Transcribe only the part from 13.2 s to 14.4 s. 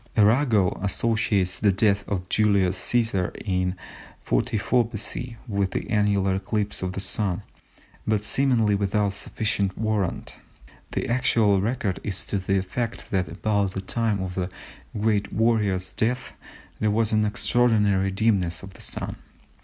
about the time of